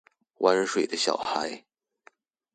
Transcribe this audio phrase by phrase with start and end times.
[0.39, 1.63] 玩水的小孩